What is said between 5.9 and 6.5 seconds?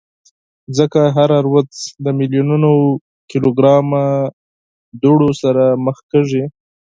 کېږي.